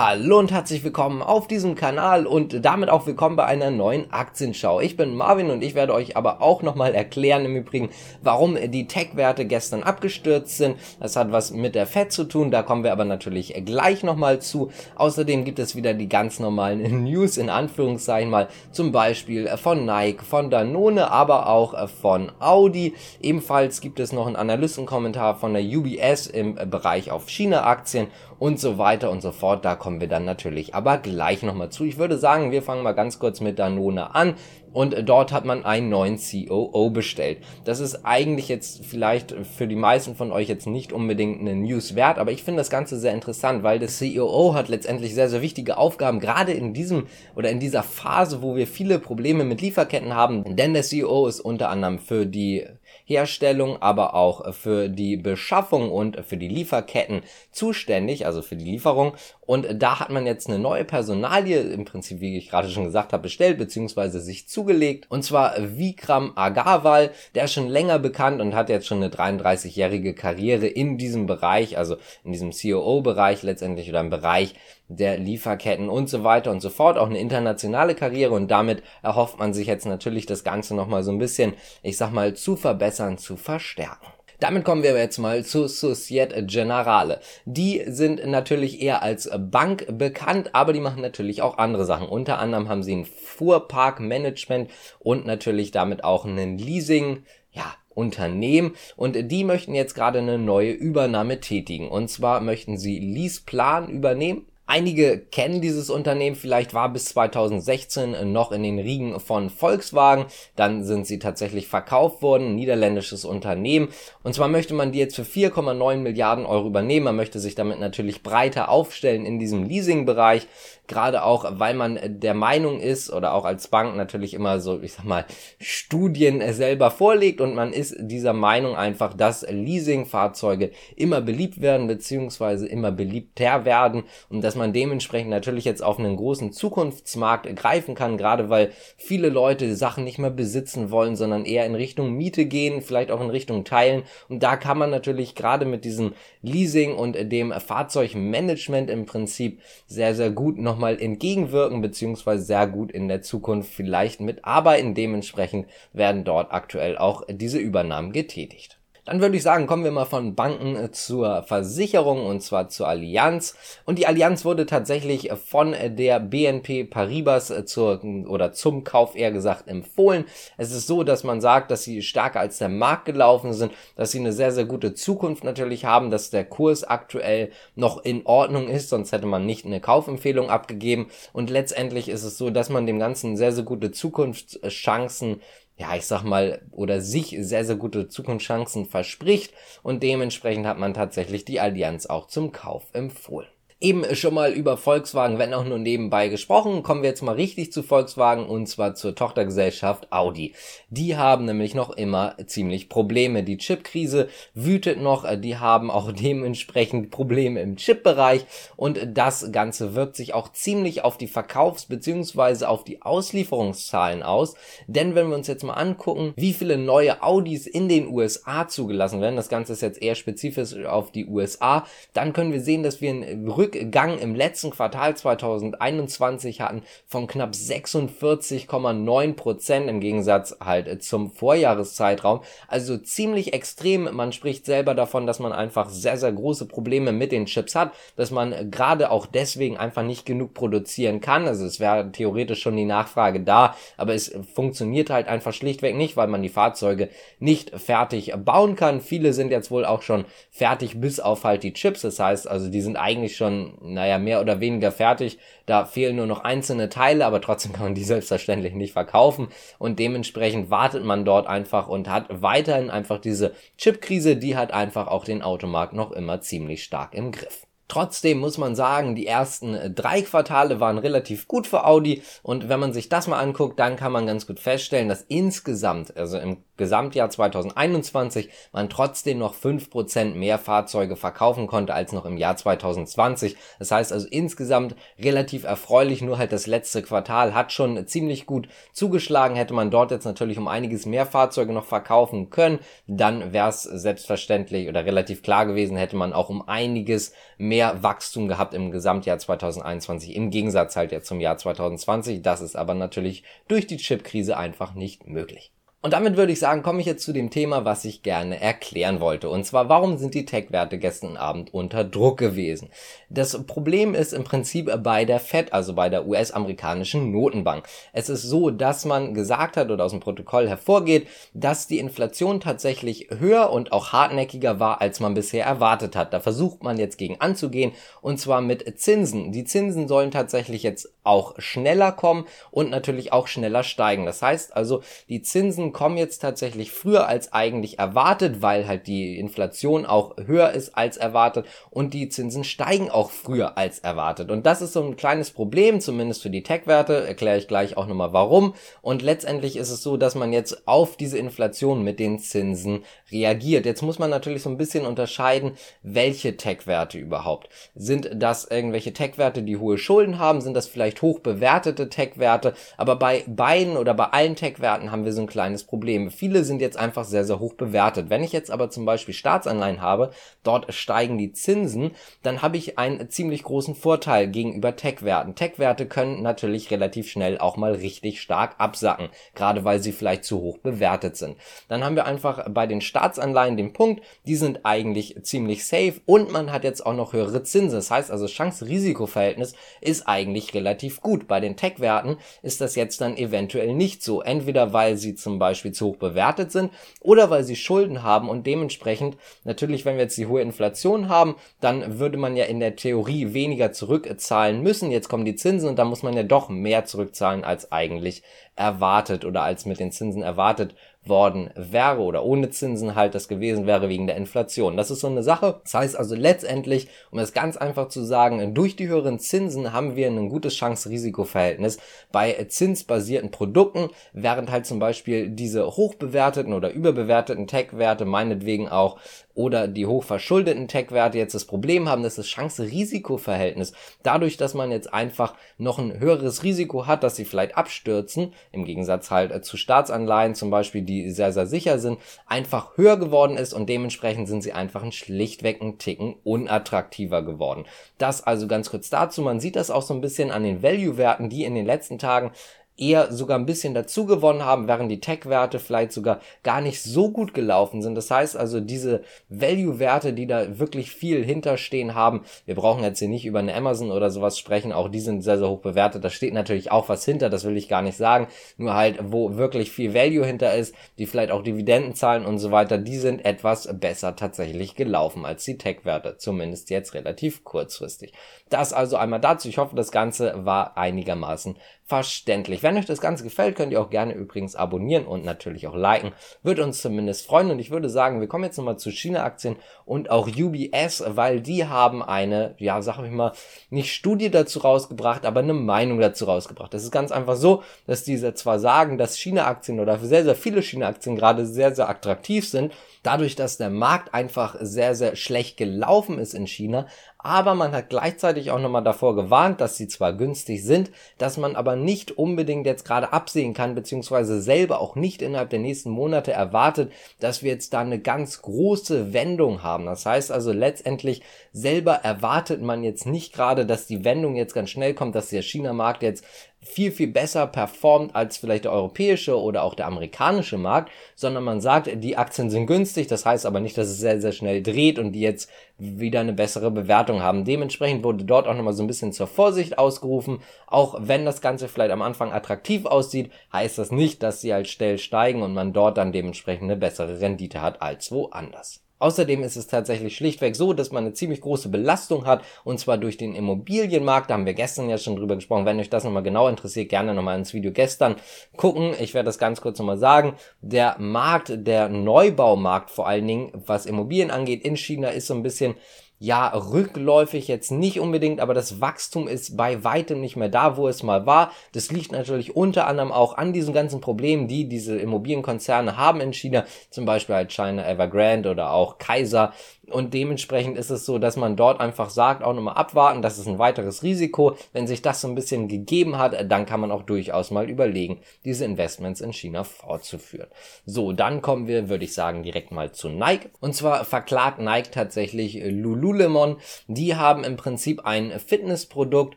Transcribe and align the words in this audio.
Hallo 0.00 0.38
und 0.38 0.52
herzlich 0.52 0.84
willkommen 0.84 1.22
auf 1.22 1.48
diesem 1.48 1.74
Kanal 1.74 2.24
und 2.24 2.64
damit 2.64 2.88
auch 2.88 3.08
willkommen 3.08 3.34
bei 3.34 3.46
einer 3.46 3.72
neuen 3.72 4.12
Aktienschau. 4.12 4.78
Ich 4.78 4.96
bin 4.96 5.16
Marvin 5.16 5.50
und 5.50 5.60
ich 5.60 5.74
werde 5.74 5.92
euch 5.92 6.16
aber 6.16 6.40
auch 6.40 6.62
nochmal 6.62 6.94
erklären 6.94 7.44
im 7.44 7.56
Übrigen, 7.56 7.88
warum 8.22 8.56
die 8.70 8.86
Tech-Werte 8.86 9.44
gestern 9.44 9.82
abgestürzt 9.82 10.56
sind. 10.56 10.76
Das 11.00 11.16
hat 11.16 11.32
was 11.32 11.50
mit 11.50 11.74
der 11.74 11.88
Fed 11.88 12.12
zu 12.12 12.22
tun, 12.22 12.52
da 12.52 12.62
kommen 12.62 12.84
wir 12.84 12.92
aber 12.92 13.04
natürlich 13.04 13.60
gleich 13.66 14.04
nochmal 14.04 14.40
zu. 14.40 14.70
Außerdem 14.94 15.44
gibt 15.44 15.58
es 15.58 15.74
wieder 15.74 15.94
die 15.94 16.08
ganz 16.08 16.38
normalen 16.38 17.02
News 17.02 17.36
in 17.36 17.50
Anführungszeichen 17.50 18.30
mal, 18.30 18.46
zum 18.70 18.92
Beispiel 18.92 19.48
von 19.56 19.84
Nike, 19.84 20.22
von 20.22 20.48
Danone, 20.48 21.10
aber 21.10 21.48
auch 21.48 21.88
von 21.88 22.30
Audi. 22.38 22.94
Ebenfalls 23.20 23.80
gibt 23.80 23.98
es 23.98 24.12
noch 24.12 24.28
einen 24.28 24.36
Analystenkommentar 24.36 25.34
von 25.34 25.54
der 25.54 25.64
UBS 25.64 26.28
im 26.28 26.54
Bereich 26.54 27.10
auf 27.10 27.28
China-Aktien 27.28 28.06
und 28.38 28.60
so 28.60 28.78
weiter 28.78 29.10
und 29.10 29.20
so 29.20 29.32
fort. 29.32 29.64
Da 29.64 29.74
kommen 29.74 30.00
wir 30.00 30.08
dann 30.08 30.24
natürlich 30.24 30.74
aber 30.74 30.98
gleich 30.98 31.42
nochmal 31.42 31.70
zu. 31.70 31.84
Ich 31.84 31.98
würde 31.98 32.18
sagen, 32.18 32.50
wir 32.50 32.62
fangen 32.62 32.82
mal 32.82 32.92
ganz 32.92 33.18
kurz 33.18 33.40
mit 33.40 33.58
Danone 33.58 34.14
an 34.14 34.34
und 34.72 34.94
dort 35.08 35.32
hat 35.32 35.44
man 35.44 35.64
einen 35.64 35.88
neuen 35.88 36.18
COO 36.18 36.90
bestellt. 36.90 37.38
Das 37.64 37.80
ist 37.80 38.04
eigentlich 38.04 38.48
jetzt 38.48 38.84
vielleicht 38.84 39.34
für 39.56 39.66
die 39.66 39.76
meisten 39.76 40.14
von 40.14 40.30
euch 40.30 40.48
jetzt 40.48 40.66
nicht 40.66 40.92
unbedingt 40.92 41.40
eine 41.40 41.56
News 41.56 41.94
wert, 41.94 42.18
aber 42.18 42.32
ich 42.32 42.42
finde 42.42 42.60
das 42.60 42.70
Ganze 42.70 42.98
sehr 42.98 43.14
interessant, 43.14 43.62
weil 43.62 43.78
der 43.78 43.88
COO 43.88 44.54
hat 44.54 44.68
letztendlich 44.68 45.14
sehr, 45.14 45.30
sehr 45.30 45.42
wichtige 45.42 45.78
Aufgaben, 45.78 46.20
gerade 46.20 46.52
in 46.52 46.74
diesem 46.74 47.06
oder 47.34 47.50
in 47.50 47.60
dieser 47.60 47.82
Phase, 47.82 48.42
wo 48.42 48.56
wir 48.56 48.66
viele 48.66 48.98
Probleme 48.98 49.44
mit 49.44 49.60
Lieferketten 49.60 50.14
haben, 50.14 50.56
denn 50.56 50.74
der 50.74 50.82
CEO 50.82 51.26
ist 51.26 51.40
unter 51.40 51.70
anderem 51.70 51.98
für 51.98 52.26
die 52.26 52.66
Herstellung, 53.08 53.80
aber 53.80 54.14
auch 54.14 54.52
für 54.52 54.90
die 54.90 55.16
Beschaffung 55.16 55.90
und 55.90 56.24
für 56.26 56.36
die 56.36 56.48
Lieferketten 56.48 57.22
zuständig, 57.50 58.26
also 58.26 58.42
für 58.42 58.54
die 58.54 58.66
Lieferung. 58.66 59.14
Und 59.40 59.66
da 59.82 59.98
hat 59.98 60.10
man 60.10 60.26
jetzt 60.26 60.46
eine 60.46 60.58
neue 60.58 60.84
Personalie, 60.84 61.60
im 61.60 61.86
Prinzip, 61.86 62.20
wie 62.20 62.36
ich 62.36 62.50
gerade 62.50 62.68
schon 62.68 62.84
gesagt 62.84 63.14
habe, 63.14 63.22
bestellt, 63.22 63.56
beziehungsweise 63.56 64.20
sich 64.20 64.46
zugelegt. 64.46 65.06
Und 65.08 65.24
zwar 65.24 65.54
Vikram 65.78 66.32
Agarwal, 66.36 67.10
der 67.34 67.44
ist 67.44 67.54
schon 67.54 67.68
länger 67.68 67.98
bekannt 67.98 68.42
und 68.42 68.54
hat 68.54 68.68
jetzt 68.68 68.86
schon 68.86 69.02
eine 69.02 69.08
33-jährige 69.08 70.12
Karriere 70.12 70.66
in 70.66 70.98
diesem 70.98 71.24
Bereich, 71.24 71.78
also 71.78 71.96
in 72.24 72.32
diesem 72.32 72.50
COO-Bereich 72.50 73.42
letztendlich 73.42 73.88
oder 73.88 74.00
im 74.00 74.10
Bereich 74.10 74.54
der 74.88 75.18
Lieferketten 75.18 75.88
und 75.88 76.08
so 76.08 76.24
weiter 76.24 76.50
und 76.50 76.60
so 76.60 76.70
fort. 76.70 76.98
Auch 76.98 77.08
eine 77.08 77.20
internationale 77.20 77.94
Karriere 77.94 78.34
und 78.34 78.50
damit 78.50 78.82
erhofft 79.02 79.38
man 79.38 79.54
sich 79.54 79.66
jetzt 79.66 79.86
natürlich 79.86 80.26
das 80.26 80.44
Ganze 80.44 80.74
nochmal 80.74 81.02
so 81.02 81.12
ein 81.12 81.18
bisschen, 81.18 81.54
ich 81.82 81.96
sag 81.96 82.12
mal, 82.12 82.34
zu 82.34 82.56
verbessern, 82.56 83.18
zu 83.18 83.36
verstärken. 83.36 84.06
Damit 84.40 84.64
kommen 84.64 84.84
wir 84.84 84.96
jetzt 84.96 85.18
mal 85.18 85.44
zu 85.44 85.66
Societe 85.66 86.46
Generale. 86.46 87.20
Die 87.44 87.82
sind 87.86 88.24
natürlich 88.24 88.80
eher 88.80 89.02
als 89.02 89.28
Bank 89.36 89.86
bekannt, 89.98 90.50
aber 90.52 90.72
die 90.72 90.80
machen 90.80 91.02
natürlich 91.02 91.42
auch 91.42 91.58
andere 91.58 91.84
Sachen. 91.84 92.08
Unter 92.08 92.38
anderem 92.38 92.68
haben 92.68 92.84
sie 92.84 92.94
ein 92.94 93.04
Fuhrparkmanagement 93.04 94.70
und 95.00 95.26
natürlich 95.26 95.72
damit 95.72 96.04
auch 96.04 96.24
einen 96.24 96.56
Leasing, 96.56 97.24
ja, 97.50 97.74
Unternehmen 97.94 98.76
und 98.94 99.16
die 99.32 99.42
möchten 99.42 99.74
jetzt 99.74 99.96
gerade 99.96 100.20
eine 100.20 100.38
neue 100.38 100.70
Übernahme 100.70 101.40
tätigen. 101.40 101.88
Und 101.88 102.08
zwar 102.08 102.40
möchten 102.40 102.78
sie 102.78 103.00
Leaseplan 103.00 103.88
übernehmen 103.88 104.46
Einige 104.70 105.18
kennen 105.18 105.62
dieses 105.62 105.88
Unternehmen, 105.88 106.36
vielleicht 106.36 106.74
war 106.74 106.92
bis 106.92 107.06
2016 107.06 108.30
noch 108.30 108.52
in 108.52 108.62
den 108.62 108.78
Riegen 108.78 109.18
von 109.18 109.48
Volkswagen, 109.48 110.26
dann 110.56 110.84
sind 110.84 111.06
sie 111.06 111.18
tatsächlich 111.18 111.68
verkauft 111.68 112.20
worden, 112.20 112.54
niederländisches 112.54 113.24
Unternehmen. 113.24 113.88
Und 114.22 114.34
zwar 114.34 114.48
möchte 114.48 114.74
man 114.74 114.92
die 114.92 114.98
jetzt 114.98 115.16
für 115.16 115.22
4,9 115.22 115.96
Milliarden 115.96 116.44
Euro 116.44 116.66
übernehmen. 116.66 117.04
Man 117.04 117.16
möchte 117.16 117.40
sich 117.40 117.54
damit 117.54 117.80
natürlich 117.80 118.22
breiter 118.22 118.68
aufstellen 118.68 119.24
in 119.24 119.38
diesem 119.38 119.64
Leasing-Bereich 119.64 120.46
gerade 120.88 121.22
auch, 121.22 121.44
weil 121.58 121.74
man 121.74 121.98
der 122.02 122.34
Meinung 122.34 122.80
ist 122.80 123.12
oder 123.12 123.34
auch 123.34 123.44
als 123.44 123.68
Bank 123.68 123.94
natürlich 123.96 124.34
immer 124.34 124.58
so, 124.58 124.80
ich 124.82 124.94
sag 124.94 125.04
mal, 125.04 125.24
Studien 125.60 126.42
selber 126.52 126.90
vorlegt 126.90 127.40
und 127.40 127.54
man 127.54 127.72
ist 127.72 127.94
dieser 127.98 128.32
Meinung 128.32 128.74
einfach, 128.74 129.14
dass 129.14 129.46
Leasingfahrzeuge 129.48 130.70
immer 130.96 131.20
beliebt 131.20 131.60
werden 131.60 131.86
beziehungsweise 131.86 132.66
immer 132.66 132.90
beliebter 132.90 133.64
werden 133.64 134.04
und 134.30 134.42
dass 134.42 134.56
man 134.58 134.72
dementsprechend 134.72 135.30
natürlich 135.30 135.64
jetzt 135.64 135.82
auf 135.82 135.98
einen 135.98 136.16
großen 136.16 136.52
Zukunftsmarkt 136.52 137.54
greifen 137.56 137.94
kann, 137.94 138.16
gerade 138.16 138.50
weil 138.50 138.72
viele 138.96 139.28
Leute 139.28 139.76
Sachen 139.76 140.04
nicht 140.04 140.18
mehr 140.18 140.30
besitzen 140.30 140.90
wollen, 140.90 141.16
sondern 141.16 141.44
eher 141.44 141.66
in 141.66 141.74
Richtung 141.74 142.12
Miete 142.12 142.46
gehen, 142.46 142.82
vielleicht 142.82 143.10
auch 143.10 143.20
in 143.20 143.30
Richtung 143.30 143.64
Teilen 143.64 144.04
und 144.28 144.42
da 144.42 144.56
kann 144.56 144.78
man 144.78 144.90
natürlich 144.90 145.34
gerade 145.34 145.64
mit 145.64 145.84
diesem 145.84 146.14
Leasing 146.42 146.94
und 146.94 147.16
dem 147.30 147.52
Fahrzeugmanagement 147.52 148.90
im 148.90 149.06
Prinzip 149.06 149.60
sehr, 149.86 150.14
sehr 150.14 150.30
gut 150.30 150.58
noch 150.58 150.78
nochmal 150.78 151.00
entgegenwirken, 151.00 151.80
beziehungsweise 151.80 152.44
sehr 152.44 152.68
gut 152.68 152.92
in 152.92 153.08
der 153.08 153.20
Zukunft 153.20 153.72
vielleicht 153.72 154.20
mitarbeiten. 154.20 154.94
Dementsprechend 154.94 155.66
werden 155.92 156.22
dort 156.22 156.52
aktuell 156.52 156.96
auch 156.96 157.24
diese 157.28 157.58
Übernahmen 157.58 158.12
getätigt. 158.12 158.77
Dann 159.08 159.22
würde 159.22 159.38
ich 159.38 159.42
sagen, 159.42 159.66
kommen 159.66 159.84
wir 159.84 159.90
mal 159.90 160.04
von 160.04 160.34
Banken 160.34 160.76
äh, 160.76 160.90
zur 160.90 161.42
Versicherung 161.42 162.26
und 162.26 162.42
zwar 162.42 162.68
zur 162.68 162.88
Allianz. 162.88 163.56
Und 163.86 163.98
die 163.98 164.06
Allianz 164.06 164.44
wurde 164.44 164.66
tatsächlich 164.66 165.30
von 165.46 165.74
der 165.82 166.20
BNP 166.20 166.84
Paribas 166.84 167.48
äh, 167.48 167.64
zur 167.64 168.04
oder 168.26 168.52
zum 168.52 168.84
Kauf 168.84 169.16
eher 169.16 169.32
gesagt 169.32 169.66
empfohlen. 169.66 170.26
Es 170.58 170.72
ist 170.72 170.86
so, 170.86 171.04
dass 171.04 171.24
man 171.24 171.40
sagt, 171.40 171.70
dass 171.70 171.84
sie 171.84 172.02
stärker 172.02 172.40
als 172.40 172.58
der 172.58 172.68
Markt 172.68 173.06
gelaufen 173.06 173.54
sind, 173.54 173.72
dass 173.96 174.10
sie 174.10 174.18
eine 174.18 174.34
sehr, 174.34 174.52
sehr 174.52 174.66
gute 174.66 174.92
Zukunft 174.92 175.42
natürlich 175.42 175.86
haben, 175.86 176.10
dass 176.10 176.28
der 176.28 176.44
Kurs 176.44 176.84
aktuell 176.84 177.50
noch 177.76 178.04
in 178.04 178.26
Ordnung 178.26 178.68
ist, 178.68 178.90
sonst 178.90 179.12
hätte 179.12 179.26
man 179.26 179.46
nicht 179.46 179.64
eine 179.64 179.80
Kaufempfehlung 179.80 180.50
abgegeben. 180.50 181.06
Und 181.32 181.48
letztendlich 181.48 182.10
ist 182.10 182.24
es 182.24 182.36
so, 182.36 182.50
dass 182.50 182.68
man 182.68 182.84
dem 182.84 182.98
Ganzen 182.98 183.38
sehr, 183.38 183.52
sehr 183.52 183.64
gute 183.64 183.90
Zukunftschancen 183.90 185.40
ja, 185.78 185.94
ich 185.96 186.06
sag 186.06 186.24
mal, 186.24 186.60
oder 186.72 187.00
sich 187.00 187.36
sehr, 187.40 187.64
sehr 187.64 187.76
gute 187.76 188.08
Zukunftschancen 188.08 188.86
verspricht. 188.86 189.54
Und 189.82 190.02
dementsprechend 190.02 190.66
hat 190.66 190.78
man 190.78 190.92
tatsächlich 190.92 191.44
die 191.44 191.60
Allianz 191.60 192.06
auch 192.06 192.26
zum 192.26 192.52
Kauf 192.52 192.88
empfohlen 192.92 193.48
eben 193.80 194.04
schon 194.16 194.34
mal 194.34 194.52
über 194.52 194.76
Volkswagen, 194.76 195.38
wenn 195.38 195.54
auch 195.54 195.64
nur 195.64 195.78
nebenbei 195.78 196.28
gesprochen. 196.28 196.82
Kommen 196.82 197.02
wir 197.02 197.10
jetzt 197.10 197.22
mal 197.22 197.36
richtig 197.36 197.72
zu 197.72 197.84
Volkswagen 197.84 198.46
und 198.46 198.66
zwar 198.66 198.96
zur 198.96 199.14
Tochtergesellschaft 199.14 200.12
Audi. 200.12 200.54
Die 200.90 201.16
haben 201.16 201.44
nämlich 201.44 201.74
noch 201.74 201.90
immer 201.90 202.34
ziemlich 202.46 202.88
Probleme. 202.88 203.44
Die 203.44 203.56
Chipkrise 203.56 204.28
wütet 204.52 205.00
noch, 205.00 205.26
die 205.36 205.58
haben 205.58 205.92
auch 205.92 206.10
dementsprechend 206.18 207.10
Probleme 207.10 207.62
im 207.62 207.76
Chipbereich 207.76 208.46
und 208.76 208.98
das 209.14 209.52
Ganze 209.52 209.94
wirkt 209.94 210.16
sich 210.16 210.34
auch 210.34 210.50
ziemlich 210.50 211.04
auf 211.04 211.16
die 211.16 211.28
Verkaufs- 211.28 211.86
bzw. 211.86 212.64
auf 212.64 212.82
die 212.82 213.02
Auslieferungszahlen 213.02 214.24
aus. 214.24 214.54
Denn 214.88 215.14
wenn 215.14 215.28
wir 215.28 215.36
uns 215.36 215.46
jetzt 215.46 215.62
mal 215.62 215.74
angucken, 215.74 216.32
wie 216.34 216.52
viele 216.52 216.78
neue 216.78 217.22
Audis 217.22 217.68
in 217.68 217.88
den 217.88 218.08
USA 218.08 218.66
zugelassen 218.66 219.20
werden, 219.20 219.36
das 219.36 219.48
Ganze 219.48 219.74
ist 219.74 219.82
jetzt 219.82 220.02
eher 220.02 220.16
spezifisch 220.16 220.84
auf 220.84 221.12
die 221.12 221.26
USA, 221.26 221.86
dann 222.12 222.32
können 222.32 222.52
wir 222.52 222.60
sehen, 222.60 222.82
dass 222.82 223.00
wir 223.00 223.10
einen 223.10 223.46
Rückgang 223.68 224.18
im 224.18 224.34
letzten 224.34 224.70
Quartal 224.70 225.16
2021 225.16 226.60
hatten 226.60 226.82
von 227.06 227.26
knapp 227.26 227.50
46,9 227.50 229.34
Prozent 229.34 229.88
im 229.88 230.00
Gegensatz 230.00 230.56
halt 230.60 231.02
zum 231.02 231.30
Vorjahreszeitraum. 231.30 232.40
Also 232.66 232.96
ziemlich 232.96 233.52
extrem. 233.52 234.14
Man 234.14 234.32
spricht 234.32 234.64
selber 234.64 234.94
davon, 234.94 235.26
dass 235.26 235.38
man 235.38 235.52
einfach 235.52 235.90
sehr, 235.90 236.16
sehr 236.16 236.32
große 236.32 236.66
Probleme 236.66 237.12
mit 237.12 237.32
den 237.32 237.46
Chips 237.46 237.74
hat, 237.74 237.92
dass 238.16 238.30
man 238.30 238.70
gerade 238.70 239.10
auch 239.10 239.26
deswegen 239.26 239.76
einfach 239.76 240.02
nicht 240.02 240.24
genug 240.24 240.54
produzieren 240.54 241.20
kann. 241.20 241.46
Also 241.46 241.66
es 241.66 241.80
wäre 241.80 242.10
theoretisch 242.10 242.62
schon 242.62 242.76
die 242.76 242.84
Nachfrage 242.84 243.40
da, 243.40 243.76
aber 243.96 244.14
es 244.14 244.34
funktioniert 244.54 245.10
halt 245.10 245.28
einfach 245.28 245.52
schlichtweg 245.52 245.96
nicht, 245.96 246.16
weil 246.16 246.28
man 246.28 246.42
die 246.42 246.48
Fahrzeuge 246.48 247.10
nicht 247.38 247.78
fertig 247.78 248.32
bauen 248.44 248.76
kann. 248.76 249.00
Viele 249.00 249.32
sind 249.32 249.50
jetzt 249.50 249.70
wohl 249.70 249.84
auch 249.84 250.02
schon 250.02 250.24
fertig 250.50 251.00
bis 251.00 251.20
auf 251.20 251.44
halt 251.44 251.62
die 251.62 251.72
Chips. 251.72 252.02
Das 252.02 252.18
heißt 252.18 252.48
also, 252.48 252.70
die 252.70 252.80
sind 252.80 252.96
eigentlich 252.96 253.36
schon 253.36 253.57
naja, 253.80 254.18
mehr 254.18 254.40
oder 254.40 254.60
weniger 254.60 254.92
fertig. 254.92 255.38
Da 255.66 255.84
fehlen 255.84 256.16
nur 256.16 256.26
noch 256.26 256.40
einzelne 256.40 256.88
Teile, 256.88 257.26
aber 257.26 257.40
trotzdem 257.40 257.72
kann 257.74 257.84
man 257.84 257.94
die 257.94 258.04
selbstverständlich 258.04 258.74
nicht 258.74 258.92
verkaufen. 258.92 259.48
Und 259.78 259.98
dementsprechend 259.98 260.70
wartet 260.70 261.04
man 261.04 261.24
dort 261.24 261.46
einfach 261.46 261.88
und 261.88 262.08
hat 262.08 262.26
weiterhin 262.28 262.90
einfach 262.90 263.18
diese 263.18 263.52
Chipkrise, 263.76 264.36
die 264.36 264.56
hat 264.56 264.72
einfach 264.72 265.08
auch 265.08 265.24
den 265.24 265.42
Automarkt 265.42 265.92
noch 265.92 266.12
immer 266.12 266.40
ziemlich 266.40 266.84
stark 266.84 267.14
im 267.14 267.32
Griff. 267.32 267.66
Trotzdem 267.88 268.38
muss 268.38 268.58
man 268.58 268.76
sagen, 268.76 269.14
die 269.14 269.26
ersten 269.26 269.94
drei 269.94 270.20
Quartale 270.20 270.78
waren 270.78 270.98
relativ 270.98 271.48
gut 271.48 271.66
für 271.66 271.86
Audi 271.86 272.22
und 272.42 272.68
wenn 272.68 272.78
man 272.78 272.92
sich 272.92 273.08
das 273.08 273.26
mal 273.26 273.40
anguckt, 273.40 273.80
dann 273.80 273.96
kann 273.96 274.12
man 274.12 274.26
ganz 274.26 274.46
gut 274.46 274.60
feststellen, 274.60 275.08
dass 275.08 275.22
insgesamt, 275.22 276.14
also 276.14 276.38
im 276.38 276.58
Gesamtjahr 276.78 277.28
2021 277.28 278.48
man 278.72 278.88
trotzdem 278.88 279.38
noch 279.38 279.54
5% 279.54 280.34
mehr 280.34 280.58
Fahrzeuge 280.58 281.16
verkaufen 281.16 281.66
konnte 281.66 281.92
als 281.92 282.12
noch 282.12 282.24
im 282.24 282.38
Jahr 282.38 282.56
2020. 282.56 283.56
Das 283.78 283.90
heißt 283.90 284.12
also 284.12 284.26
insgesamt 284.30 284.96
relativ 285.18 285.64
erfreulich, 285.64 286.22
nur 286.22 286.38
halt 286.38 286.52
das 286.52 286.66
letzte 286.66 287.02
Quartal 287.02 287.54
hat 287.54 287.72
schon 287.72 288.06
ziemlich 288.06 288.46
gut 288.46 288.68
zugeschlagen. 288.92 289.56
Hätte 289.56 289.74
man 289.74 289.90
dort 289.90 290.10
jetzt 290.10 290.24
natürlich 290.24 290.56
um 290.56 290.68
einiges 290.68 291.04
mehr 291.04 291.26
Fahrzeuge 291.26 291.72
noch 291.72 291.84
verkaufen 291.84 292.50
können, 292.50 292.78
dann 293.06 293.52
wäre 293.52 293.68
es 293.68 293.82
selbstverständlich 293.82 294.88
oder 294.88 295.04
relativ 295.04 295.42
klar 295.42 295.66
gewesen, 295.66 295.96
hätte 295.96 296.16
man 296.16 296.32
auch 296.32 296.48
um 296.48 296.66
einiges 296.68 297.32
mehr 297.58 298.02
Wachstum 298.02 298.48
gehabt 298.48 298.74
im 298.74 298.90
Gesamtjahr 298.90 299.38
2021, 299.38 300.34
im 300.34 300.50
Gegensatz 300.50 300.96
halt 300.96 301.12
jetzt 301.12 301.26
zum 301.26 301.40
Jahr 301.40 301.58
2020. 301.58 302.42
Das 302.42 302.60
ist 302.60 302.76
aber 302.76 302.94
natürlich 302.94 303.42
durch 303.66 303.86
die 303.86 303.96
Chipkrise 303.96 304.56
einfach 304.56 304.94
nicht 304.94 305.26
möglich. 305.26 305.72
Und 306.00 306.12
damit 306.12 306.36
würde 306.36 306.52
ich 306.52 306.60
sagen, 306.60 306.84
komme 306.84 307.00
ich 307.00 307.06
jetzt 307.06 307.24
zu 307.24 307.32
dem 307.32 307.50
Thema, 307.50 307.84
was 307.84 308.04
ich 308.04 308.22
gerne 308.22 308.60
erklären 308.60 309.18
wollte. 309.18 309.48
Und 309.48 309.64
zwar, 309.64 309.88
warum 309.88 310.16
sind 310.16 310.32
die 310.34 310.44
Tech-Werte 310.44 310.96
gestern 310.96 311.36
Abend 311.36 311.74
unter 311.74 312.04
Druck 312.04 312.38
gewesen? 312.38 312.90
Das 313.30 313.66
Problem 313.66 314.14
ist 314.14 314.32
im 314.32 314.44
Prinzip 314.44 314.92
bei 315.02 315.24
der 315.24 315.40
Fed, 315.40 315.72
also 315.72 315.94
bei 315.94 316.08
der 316.08 316.28
US-amerikanischen 316.28 317.32
Notenbank. 317.32 317.88
Es 318.12 318.28
ist 318.28 318.42
so, 318.42 318.70
dass 318.70 319.06
man 319.06 319.34
gesagt 319.34 319.76
hat 319.76 319.90
oder 319.90 320.04
aus 320.04 320.12
dem 320.12 320.20
Protokoll 320.20 320.68
hervorgeht, 320.68 321.26
dass 321.52 321.88
die 321.88 321.98
Inflation 321.98 322.60
tatsächlich 322.60 323.30
höher 323.36 323.70
und 323.70 323.90
auch 323.90 324.12
hartnäckiger 324.12 324.78
war, 324.78 325.00
als 325.00 325.18
man 325.18 325.34
bisher 325.34 325.66
erwartet 325.66 326.14
hat. 326.14 326.32
Da 326.32 326.38
versucht 326.38 326.84
man 326.84 326.96
jetzt 326.98 327.18
gegen 327.18 327.40
anzugehen 327.40 327.90
und 328.22 328.38
zwar 328.38 328.60
mit 328.60 329.00
Zinsen. 329.00 329.50
Die 329.50 329.64
Zinsen 329.64 330.06
sollen 330.06 330.30
tatsächlich 330.30 330.84
jetzt 330.84 331.12
auch 331.24 331.54
schneller 331.58 332.12
kommen 332.12 332.46
und 332.70 332.88
natürlich 332.88 333.32
auch 333.32 333.48
schneller 333.48 333.82
steigen. 333.82 334.26
Das 334.26 334.42
heißt 334.42 334.76
also, 334.76 335.02
die 335.28 335.42
Zinsen 335.42 335.87
Zinsen 335.88 335.92
kommen 335.92 336.16
jetzt 336.16 336.40
tatsächlich 336.40 336.92
früher 336.92 337.28
als 337.28 337.52
eigentlich 337.52 337.98
erwartet, 337.98 338.62
weil 338.62 338.86
halt 338.86 339.06
die 339.06 339.38
Inflation 339.38 340.06
auch 340.06 340.36
höher 340.36 340.70
ist 340.70 340.96
als 340.96 341.16
erwartet 341.16 341.66
und 341.90 342.14
die 342.14 342.28
Zinsen 342.28 342.64
steigen 342.64 343.10
auch 343.10 343.30
früher 343.30 343.76
als 343.76 343.98
erwartet. 344.00 344.50
Und 344.50 344.66
das 344.66 344.82
ist 344.82 344.92
so 344.92 345.02
ein 345.02 345.16
kleines 345.16 345.50
Problem, 345.50 346.00
zumindest 346.00 346.42
für 346.42 346.50
die 346.50 346.62
Tech-Werte, 346.62 347.26
erkläre 347.26 347.58
ich 347.58 347.68
gleich 347.68 347.96
auch 347.96 348.06
nochmal 348.06 348.32
warum. 348.32 348.74
Und 349.02 349.22
letztendlich 349.22 349.76
ist 349.76 349.90
es 349.90 350.02
so, 350.02 350.16
dass 350.16 350.34
man 350.34 350.52
jetzt 350.52 350.86
auf 350.86 351.16
diese 351.16 351.38
Inflation 351.38 352.02
mit 352.02 352.18
den 352.18 352.38
Zinsen 352.38 353.04
reagiert. 353.30 353.86
Jetzt 353.86 354.02
muss 354.02 354.18
man 354.18 354.30
natürlich 354.30 354.62
so 354.62 354.70
ein 354.70 354.78
bisschen 354.78 355.06
unterscheiden, 355.06 355.72
welche 356.02 356.56
Tech-Werte 356.56 357.18
überhaupt. 357.18 357.68
Sind 357.94 358.30
das 358.34 358.64
irgendwelche 358.64 359.12
Tech-Werte, 359.12 359.62
die 359.62 359.76
hohe 359.76 359.98
Schulden 359.98 360.38
haben? 360.38 360.60
Sind 360.60 360.74
das 360.74 360.86
vielleicht 360.86 361.22
hoch 361.22 361.40
bewertete 361.40 362.08
Tech-Werte? 362.08 362.74
Aber 362.96 363.16
bei 363.16 363.44
beiden 363.46 363.96
oder 363.96 364.14
bei 364.14 364.26
allen 364.26 364.56
Tech-Werten 364.56 365.10
haben 365.10 365.24
wir 365.24 365.32
so 365.32 365.40
ein 365.40 365.46
kleines 365.46 365.77
kleines 365.78 365.84
Problem. 365.84 366.30
Viele 366.30 366.64
sind 366.64 366.80
jetzt 366.80 366.96
einfach 366.96 367.24
sehr, 367.24 367.44
sehr 367.44 367.60
hoch 367.60 367.74
bewertet. 367.74 368.30
Wenn 368.30 368.42
ich 368.42 368.52
jetzt 368.52 368.70
aber 368.70 368.90
zum 368.90 369.04
Beispiel 369.04 369.34
Staatsanleihen 369.34 370.00
habe, 370.00 370.30
dort 370.62 370.92
steigen 370.92 371.38
die 371.38 371.52
Zinsen, 371.52 372.12
dann 372.42 372.62
habe 372.62 372.76
ich 372.76 372.98
einen 372.98 373.30
ziemlich 373.30 373.62
großen 373.62 373.94
Vorteil 373.94 374.48
gegenüber 374.48 374.96
Tech-Werten. 374.96 375.54
Tech-Werte 375.54 376.06
können 376.06 376.42
natürlich 376.42 376.90
relativ 376.90 377.30
schnell 377.30 377.58
auch 377.58 377.76
mal 377.76 377.92
richtig 377.92 378.40
stark 378.40 378.74
absacken, 378.78 379.28
gerade 379.54 379.84
weil 379.84 380.00
sie 380.00 380.12
vielleicht 380.12 380.44
zu 380.44 380.60
hoch 380.60 380.78
bewertet 380.78 381.36
sind. 381.36 381.56
Dann 381.88 382.04
haben 382.04 382.16
wir 382.16 382.26
einfach 382.26 382.68
bei 382.70 382.86
den 382.86 383.00
Staatsanleihen 383.00 383.76
den 383.76 383.92
Punkt, 383.92 384.22
die 384.46 384.56
sind 384.56 384.80
eigentlich 384.84 385.36
ziemlich 385.42 385.86
safe 385.86 386.20
und 386.26 386.52
man 386.52 386.72
hat 386.72 386.84
jetzt 386.84 387.04
auch 387.04 387.14
noch 387.14 387.32
höhere 387.32 387.62
Zinsen. 387.62 387.98
Das 387.98 388.10
heißt 388.10 388.30
also 388.30 388.46
Chance-Risiko-Verhältnis 388.46 389.74
ist 390.00 390.26
eigentlich 390.26 390.74
relativ 390.74 391.20
gut. 391.20 391.46
Bei 391.46 391.60
den 391.60 391.76
Tech-Werten 391.76 392.36
ist 392.62 392.80
das 392.80 392.94
jetzt 392.94 393.20
dann 393.20 393.36
eventuell 393.36 393.94
nicht 393.94 394.22
so. 394.22 394.42
Entweder 394.42 394.92
weil 394.92 395.16
sie 395.16 395.34
zum 395.34 395.58
Beispiel 395.58 395.67
Zu 395.74 396.06
hoch 396.06 396.16
bewertet 396.16 396.72
sind 396.72 396.92
oder 397.20 397.50
weil 397.50 397.64
sie 397.64 397.76
Schulden 397.76 398.22
haben 398.22 398.48
und 398.48 398.66
dementsprechend 398.66 399.36
natürlich, 399.64 400.04
wenn 400.04 400.16
wir 400.16 400.24
jetzt 400.24 400.38
die 400.38 400.46
hohe 400.46 400.62
Inflation 400.62 401.28
haben, 401.28 401.56
dann 401.80 402.18
würde 402.18 402.36
man 402.38 402.56
ja 402.56 402.64
in 402.64 402.80
der 402.80 402.96
Theorie 402.96 403.54
weniger 403.54 403.92
zurückzahlen 403.92 404.82
müssen. 404.82 405.10
Jetzt 405.10 405.28
kommen 405.28 405.44
die 405.44 405.56
Zinsen 405.56 405.88
und 405.88 405.98
da 405.98 406.04
muss 406.04 406.22
man 406.22 406.34
ja 406.34 406.42
doch 406.42 406.68
mehr 406.68 407.04
zurückzahlen 407.04 407.64
als 407.64 407.92
eigentlich 407.92 408.42
erwartet 408.76 409.44
oder 409.44 409.62
als 409.62 409.86
mit 409.86 409.98
den 410.00 410.12
Zinsen 410.12 410.42
erwartet 410.42 410.94
worden 411.28 411.70
wäre 411.74 412.20
oder 412.20 412.44
ohne 412.44 412.70
Zinsen 412.70 413.14
halt 413.14 413.34
das 413.34 413.48
gewesen 413.48 413.86
wäre 413.86 414.08
wegen 414.08 414.26
der 414.26 414.36
Inflation. 414.36 414.96
Das 414.96 415.10
ist 415.10 415.20
so 415.20 415.26
eine 415.26 415.42
Sache. 415.42 415.80
Das 415.82 415.94
heißt 415.94 416.16
also 416.16 416.34
letztendlich, 416.34 417.08
um 417.30 417.38
es 417.38 417.52
ganz 417.52 417.76
einfach 417.76 418.08
zu 418.08 418.24
sagen, 418.24 418.74
durch 418.74 418.96
die 418.96 419.08
höheren 419.08 419.38
Zinsen 419.38 419.92
haben 419.92 420.16
wir 420.16 420.26
ein 420.26 420.48
gutes 420.48 420.74
Chance-Risiko-Verhältnis 420.74 421.98
bei 422.32 422.52
zinsbasierten 422.68 423.50
Produkten, 423.50 424.10
während 424.32 424.70
halt 424.70 424.86
zum 424.86 424.98
Beispiel 424.98 425.48
diese 425.48 425.86
hochbewerteten 425.86 426.72
oder 426.72 426.90
überbewerteten 426.90 427.66
Tech-Werte 427.66 428.24
meinetwegen 428.24 428.88
auch 428.88 429.18
oder 429.58 429.88
die 429.88 430.06
hochverschuldeten 430.06 430.86
Tech-Werte 430.86 431.36
jetzt 431.36 431.52
das 431.52 431.64
Problem 431.64 432.08
haben, 432.08 432.22
dass 432.22 432.36
das 432.36 432.46
Chance-Risiko-Verhältnis 432.46 433.92
dadurch, 434.22 434.56
dass 434.56 434.74
man 434.74 434.92
jetzt 434.92 435.12
einfach 435.12 435.54
noch 435.78 435.98
ein 435.98 436.20
höheres 436.20 436.62
Risiko 436.62 437.06
hat, 437.06 437.24
dass 437.24 437.34
sie 437.34 437.44
vielleicht 437.44 437.76
abstürzen, 437.76 438.52
im 438.70 438.84
Gegensatz 438.84 439.32
halt 439.32 439.50
äh, 439.50 439.60
zu 439.60 439.76
Staatsanleihen 439.76 440.54
zum 440.54 440.70
Beispiel, 440.70 441.02
die 441.02 441.17
sehr, 441.30 441.52
sehr 441.52 441.66
sicher 441.66 441.98
sind, 441.98 442.18
einfach 442.46 442.96
höher 442.96 443.16
geworden 443.16 443.56
ist 443.56 443.72
und 443.72 443.88
dementsprechend 443.88 444.48
sind 444.48 444.62
sie 444.62 444.72
einfach 444.72 445.02
ein 445.02 445.12
schlichtweg 445.12 445.80
ein 445.80 445.98
Ticken 445.98 446.36
unattraktiver 446.44 447.42
geworden. 447.42 447.84
Das 448.18 448.42
also 448.42 448.66
ganz 448.66 448.90
kurz 448.90 449.10
dazu. 449.10 449.42
Man 449.42 449.60
sieht 449.60 449.76
das 449.76 449.90
auch 449.90 450.02
so 450.02 450.14
ein 450.14 450.20
bisschen 450.20 450.50
an 450.50 450.62
den 450.62 450.82
Value-Werten, 450.82 451.50
die 451.50 451.64
in 451.64 451.74
den 451.74 451.86
letzten 451.86 452.18
Tagen 452.18 452.52
eher 452.98 453.32
sogar 453.32 453.58
ein 453.58 453.66
bisschen 453.66 453.94
dazu 453.94 454.26
gewonnen 454.26 454.64
haben, 454.64 454.88
während 454.88 455.10
die 455.10 455.20
Tech-Werte 455.20 455.78
vielleicht 455.78 456.12
sogar 456.12 456.40
gar 456.62 456.80
nicht 456.80 457.02
so 457.02 457.30
gut 457.30 457.54
gelaufen 457.54 458.02
sind. 458.02 458.14
Das 458.14 458.30
heißt 458.30 458.56
also, 458.56 458.80
diese 458.80 459.22
Value-Werte, 459.48 460.32
die 460.32 460.46
da 460.46 460.78
wirklich 460.78 461.12
viel 461.12 461.44
hinterstehen 461.44 462.14
haben, 462.14 462.42
wir 462.66 462.74
brauchen 462.74 463.04
jetzt 463.04 463.20
hier 463.20 463.28
nicht 463.28 463.46
über 463.46 463.60
eine 463.60 463.74
Amazon 463.74 464.10
oder 464.10 464.30
sowas 464.30 464.58
sprechen, 464.58 464.92
auch 464.92 465.08
die 465.08 465.20
sind 465.20 465.42
sehr, 465.42 465.58
sehr 465.58 465.68
hoch 465.68 465.80
bewertet. 465.80 466.24
Da 466.24 466.30
steht 466.30 466.54
natürlich 466.54 466.90
auch 466.90 467.08
was 467.08 467.24
hinter, 467.24 467.50
das 467.50 467.64
will 467.64 467.76
ich 467.76 467.88
gar 467.88 468.02
nicht 468.02 468.16
sagen. 468.16 468.48
Nur 468.76 468.94
halt, 468.94 469.18
wo 469.22 469.56
wirklich 469.56 469.90
viel 469.90 470.14
Value 470.14 470.44
hinter 470.44 470.74
ist, 470.74 470.94
die 471.18 471.26
vielleicht 471.26 471.52
auch 471.52 471.62
Dividenden 471.62 472.14
zahlen 472.14 472.44
und 472.44 472.58
so 472.58 472.70
weiter, 472.70 472.98
die 472.98 473.16
sind 473.16 473.44
etwas 473.44 473.88
besser 473.98 474.36
tatsächlich 474.36 474.96
gelaufen 474.96 475.44
als 475.44 475.64
die 475.64 475.78
Tech-Werte, 475.78 476.36
zumindest 476.38 476.90
jetzt 476.90 477.14
relativ 477.14 477.64
kurzfristig. 477.64 478.32
Das 478.68 478.92
also 478.92 479.16
einmal 479.16 479.40
dazu. 479.40 479.68
Ich 479.68 479.78
hoffe, 479.78 479.96
das 479.96 480.10
Ganze 480.10 480.52
war 480.64 480.96
einigermaßen 480.96 481.76
verständlich. 482.08 482.82
Wenn 482.82 482.96
euch 482.96 483.04
das 483.04 483.20
Ganze 483.20 483.44
gefällt, 483.44 483.76
könnt 483.76 483.92
ihr 483.92 484.00
auch 484.00 484.08
gerne 484.08 484.32
übrigens 484.32 484.74
abonnieren 484.74 485.26
und 485.26 485.44
natürlich 485.44 485.86
auch 485.86 485.94
liken. 485.94 486.32
Würde 486.62 486.82
uns 486.82 487.02
zumindest 487.02 487.46
freuen 487.46 487.70
und 487.70 487.78
ich 487.80 487.90
würde 487.90 488.08
sagen, 488.08 488.40
wir 488.40 488.48
kommen 488.48 488.64
jetzt 488.64 488.78
nochmal 488.78 488.98
zu 488.98 489.10
China-Aktien 489.10 489.76
und 490.06 490.30
auch 490.30 490.48
UBS, 490.48 491.22
weil 491.26 491.60
die 491.60 491.86
haben 491.86 492.22
eine, 492.22 492.74
ja, 492.78 493.02
sag 493.02 493.22
ich 493.22 493.30
mal, 493.30 493.52
nicht 493.90 494.14
Studie 494.14 494.50
dazu 494.50 494.78
rausgebracht, 494.78 495.44
aber 495.44 495.60
eine 495.60 495.74
Meinung 495.74 496.18
dazu 496.18 496.46
rausgebracht. 496.46 496.94
Es 496.94 497.04
ist 497.04 497.10
ganz 497.10 497.30
einfach 497.30 497.56
so, 497.56 497.82
dass 498.06 498.24
diese 498.24 498.54
zwar 498.54 498.78
sagen, 498.78 499.18
dass 499.18 499.36
China-Aktien 499.36 500.00
oder 500.00 500.18
sehr, 500.18 500.44
sehr 500.44 500.54
viele 500.54 500.82
China-Aktien 500.82 501.36
gerade 501.36 501.66
sehr, 501.66 501.94
sehr 501.94 502.08
attraktiv 502.08 502.66
sind, 502.66 502.94
dadurch, 503.22 503.54
dass 503.54 503.76
der 503.76 503.90
Markt 503.90 504.32
einfach 504.32 504.76
sehr, 504.80 505.14
sehr 505.14 505.36
schlecht 505.36 505.76
gelaufen 505.76 506.38
ist 506.38 506.54
in 506.54 506.66
China, 506.66 507.06
aber 507.40 507.76
man 507.76 507.92
hat 507.92 508.10
gleichzeitig 508.10 508.72
auch 508.72 508.80
nochmal 508.80 509.04
davor 509.04 509.36
gewarnt, 509.36 509.80
dass 509.80 509.96
sie 509.96 510.08
zwar 510.08 510.32
günstig 510.32 510.82
sind, 510.82 511.12
dass 511.38 511.56
man 511.56 511.76
aber 511.76 511.94
nicht 511.94 512.32
unbedingt 512.32 512.84
jetzt 512.84 513.04
gerade 513.04 513.32
absehen 513.32 513.74
kann, 513.74 513.94
beziehungsweise 513.94 514.60
selber 514.60 515.00
auch 515.00 515.14
nicht 515.14 515.40
innerhalb 515.40 515.70
der 515.70 515.78
nächsten 515.78 516.10
Monate 516.10 516.50
erwartet, 516.50 517.12
dass 517.38 517.62
wir 517.62 517.70
jetzt 517.70 517.94
da 517.94 518.00
eine 518.00 518.18
ganz 518.18 518.60
große 518.62 519.32
Wendung 519.32 519.84
haben. 519.84 520.06
Das 520.06 520.26
heißt 520.26 520.50
also 520.50 520.72
letztendlich 520.72 521.42
selber 521.72 522.14
erwartet 522.14 522.82
man 522.82 523.04
jetzt 523.04 523.24
nicht 523.24 523.52
gerade, 523.52 523.86
dass 523.86 524.08
die 524.08 524.24
Wendung 524.24 524.56
jetzt 524.56 524.74
ganz 524.74 524.90
schnell 524.90 525.14
kommt, 525.14 525.36
dass 525.36 525.50
der 525.50 525.62
China-Markt 525.62 526.24
jetzt 526.24 526.44
viel, 526.80 527.10
viel 527.10 527.26
besser 527.26 527.66
performt 527.66 528.34
als 528.36 528.56
vielleicht 528.56 528.84
der 528.84 528.92
europäische 528.92 529.60
oder 529.60 529.82
auch 529.82 529.94
der 529.94 530.06
amerikanische 530.06 530.78
Markt, 530.78 531.10
sondern 531.34 531.64
man 531.64 531.80
sagt, 531.80 532.08
die 532.22 532.36
Aktien 532.36 532.70
sind 532.70 532.86
günstig, 532.86 533.26
das 533.26 533.44
heißt 533.44 533.66
aber 533.66 533.80
nicht, 533.80 533.98
dass 533.98 534.08
es 534.08 534.18
sehr, 534.18 534.40
sehr 534.40 534.52
schnell 534.52 534.82
dreht 534.82 535.18
und 535.18 535.32
die 535.32 535.40
jetzt 535.40 535.70
wieder 535.98 536.40
eine 536.40 536.52
bessere 536.52 536.90
Bewertung 536.90 537.42
haben. 537.42 537.64
Dementsprechend 537.64 538.22
wurde 538.22 538.44
dort 538.44 538.68
auch 538.68 538.74
nochmal 538.74 538.94
so 538.94 539.02
ein 539.02 539.08
bisschen 539.08 539.32
zur 539.32 539.48
Vorsicht 539.48 539.98
ausgerufen. 539.98 540.60
Auch 540.86 541.16
wenn 541.18 541.44
das 541.44 541.60
Ganze 541.60 541.88
vielleicht 541.88 542.12
am 542.12 542.22
Anfang 542.22 542.52
attraktiv 542.52 543.06
aussieht, 543.06 543.50
heißt 543.72 543.98
das 543.98 544.12
nicht, 544.12 544.42
dass 544.42 544.60
sie 544.60 544.72
als 544.72 544.88
schnell 544.88 545.18
steigen 545.18 545.62
und 545.62 545.74
man 545.74 545.92
dort 545.92 546.16
dann 546.16 546.32
dementsprechend 546.32 546.84
eine 546.84 546.96
bessere 546.96 547.40
Rendite 547.40 547.82
hat 547.82 548.00
als 548.00 548.30
woanders. 548.30 549.02
Außerdem 549.18 549.62
ist 549.62 549.76
es 549.76 549.86
tatsächlich 549.86 550.36
schlichtweg 550.36 550.76
so, 550.76 550.92
dass 550.92 551.12
man 551.12 551.24
eine 551.24 551.34
ziemlich 551.34 551.60
große 551.60 551.88
Belastung 551.88 552.46
hat 552.46 552.62
und 552.84 553.00
zwar 553.00 553.18
durch 553.18 553.36
den 553.36 553.54
Immobilienmarkt. 553.54 554.50
Da 554.50 554.54
haben 554.54 554.66
wir 554.66 554.74
gestern 554.74 555.08
ja 555.10 555.18
schon 555.18 555.36
drüber 555.36 555.56
gesprochen. 555.56 555.86
Wenn 555.86 555.98
euch 555.98 556.10
das 556.10 556.24
nochmal 556.24 556.42
genau 556.42 556.68
interessiert, 556.68 557.08
gerne 557.08 557.34
nochmal 557.34 557.58
ins 557.58 557.74
Video 557.74 557.92
gestern 557.92 558.36
gucken. 558.76 559.14
Ich 559.20 559.34
werde 559.34 559.46
das 559.46 559.58
ganz 559.58 559.80
kurz 559.80 559.98
nochmal 559.98 560.18
sagen. 560.18 560.54
Der 560.80 561.16
Markt, 561.18 561.72
der 561.74 562.08
Neubaumarkt 562.08 563.10
vor 563.10 563.26
allen 563.26 563.46
Dingen, 563.46 563.72
was 563.86 564.06
Immobilien 564.06 564.50
angeht 564.50 564.84
in 564.84 564.96
China, 564.96 565.28
ist 565.28 565.48
so 565.48 565.54
ein 565.54 565.62
bisschen 565.62 565.94
ja, 566.38 566.68
rückläufig 566.68 567.66
jetzt 567.66 567.90
nicht 567.90 568.20
unbedingt, 568.20 568.60
aber 568.60 568.72
das 568.72 569.00
Wachstum 569.00 569.48
ist 569.48 569.76
bei 569.76 570.04
weitem 570.04 570.40
nicht 570.40 570.56
mehr 570.56 570.68
da, 570.68 570.96
wo 570.96 571.08
es 571.08 571.22
mal 571.22 571.46
war. 571.46 571.72
Das 571.92 572.12
liegt 572.12 572.30
natürlich 572.30 572.76
unter 572.76 573.08
anderem 573.08 573.32
auch 573.32 573.56
an 573.56 573.72
diesen 573.72 573.92
ganzen 573.92 574.20
Problemen, 574.20 574.68
die 574.68 574.88
diese 574.88 575.18
Immobilienkonzerne 575.18 576.16
haben 576.16 576.40
in 576.40 576.52
China, 576.52 576.84
zum 577.10 577.24
Beispiel 577.24 577.56
halt 577.56 577.72
China 577.72 578.08
Evergrande 578.08 578.70
oder 578.70 578.92
auch 578.92 579.18
Kaiser. 579.18 579.72
Und 580.10 580.32
dementsprechend 580.32 580.96
ist 580.96 581.10
es 581.10 581.26
so, 581.26 581.38
dass 581.38 581.56
man 581.56 581.76
dort 581.76 582.00
einfach 582.00 582.30
sagt, 582.30 582.62
auch 582.62 582.72
nochmal 582.72 582.94
abwarten, 582.94 583.42
das 583.42 583.58
ist 583.58 583.66
ein 583.66 583.78
weiteres 583.78 584.22
Risiko. 584.22 584.76
Wenn 584.94 585.06
sich 585.06 585.20
das 585.20 585.42
so 585.42 585.48
ein 585.48 585.54
bisschen 585.54 585.86
gegeben 585.86 586.38
hat, 586.38 586.56
dann 586.70 586.86
kann 586.86 587.00
man 587.00 587.10
auch 587.10 587.24
durchaus 587.24 587.70
mal 587.70 587.90
überlegen, 587.90 588.40
diese 588.64 588.86
Investments 588.86 589.42
in 589.42 589.52
China 589.52 589.84
fortzuführen. 589.84 590.68
So, 591.04 591.32
dann 591.32 591.60
kommen 591.60 591.88
wir, 591.88 592.08
würde 592.08 592.24
ich 592.24 592.32
sagen, 592.32 592.62
direkt 592.62 592.90
mal 592.90 593.12
zu 593.12 593.28
Nike. 593.28 593.68
Und 593.80 593.94
zwar 593.94 594.24
verklagt 594.24 594.78
Nike 594.78 595.10
tatsächlich 595.10 595.78
Lulu 595.84 596.27
Lululemon, 596.28 596.76
die 597.06 597.36
haben 597.36 597.64
im 597.64 597.76
Prinzip 597.76 598.24
ein 598.24 598.58
Fitnessprodukt 598.60 599.56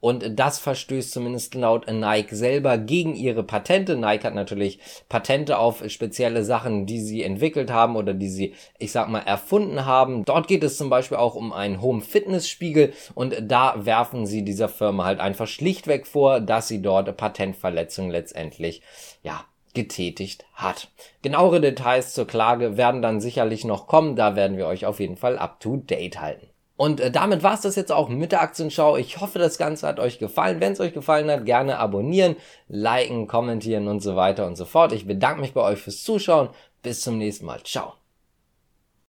und 0.00 0.38
das 0.38 0.58
verstößt 0.58 1.10
zumindest 1.10 1.54
laut 1.54 1.90
Nike 1.90 2.34
selber 2.34 2.78
gegen 2.78 3.14
ihre 3.14 3.42
Patente. 3.42 3.96
Nike 3.96 4.24
hat 4.24 4.34
natürlich 4.34 4.78
Patente 5.08 5.58
auf 5.58 5.82
spezielle 5.88 6.44
Sachen, 6.44 6.86
die 6.86 7.00
sie 7.00 7.22
entwickelt 7.22 7.70
haben 7.70 7.96
oder 7.96 8.14
die 8.14 8.28
sie, 8.28 8.54
ich 8.78 8.92
sag 8.92 9.08
mal, 9.08 9.20
erfunden 9.20 9.86
haben. 9.86 10.24
Dort 10.24 10.48
geht 10.48 10.64
es 10.64 10.76
zum 10.76 10.90
Beispiel 10.90 11.16
auch 11.16 11.34
um 11.34 11.52
einen 11.52 11.80
Home 11.80 12.02
Fitness 12.02 12.48
Spiegel 12.48 12.92
und 13.14 13.34
da 13.42 13.74
werfen 13.86 14.26
sie 14.26 14.44
dieser 14.44 14.68
Firma 14.68 15.04
halt 15.04 15.20
einfach 15.20 15.46
schlichtweg 15.46 16.06
vor, 16.06 16.40
dass 16.40 16.68
sie 16.68 16.82
dort 16.82 17.16
Patentverletzungen 17.16 18.10
letztendlich, 18.10 18.82
ja, 19.22 19.44
getätigt 19.74 20.44
hat. 20.54 20.88
Genauere 21.22 21.60
Details 21.60 22.14
zur 22.14 22.26
Klage 22.26 22.76
werden 22.76 23.02
dann 23.02 23.20
sicherlich 23.20 23.64
noch 23.64 23.86
kommen, 23.86 24.16
da 24.16 24.36
werden 24.36 24.56
wir 24.56 24.66
euch 24.66 24.86
auf 24.86 25.00
jeden 25.00 25.16
Fall 25.16 25.38
up 25.38 25.60
to 25.60 25.76
date 25.76 26.20
halten. 26.20 26.48
Und 26.76 27.00
äh, 27.00 27.10
damit 27.10 27.42
war's 27.42 27.60
das 27.60 27.76
jetzt 27.76 27.92
auch 27.92 28.08
mit 28.08 28.32
der 28.32 28.42
Aktienschau. 28.42 28.96
Ich 28.96 29.20
hoffe, 29.20 29.38
das 29.38 29.58
Ganze 29.58 29.86
hat 29.86 30.00
euch 30.00 30.18
gefallen. 30.18 30.60
Wenn 30.60 30.72
es 30.72 30.80
euch 30.80 30.92
gefallen 30.92 31.30
hat, 31.30 31.44
gerne 31.44 31.78
abonnieren, 31.78 32.36
liken, 32.68 33.28
kommentieren 33.28 33.86
und 33.86 34.00
so 34.00 34.16
weiter 34.16 34.46
und 34.46 34.56
so 34.56 34.64
fort. 34.64 34.92
Ich 34.92 35.06
bedanke 35.06 35.40
mich 35.40 35.54
bei 35.54 35.62
euch 35.62 35.78
fürs 35.78 36.02
Zuschauen. 36.02 36.48
Bis 36.82 37.00
zum 37.00 37.18
nächsten 37.18 37.46
Mal. 37.46 37.62
Ciao. 37.62 37.94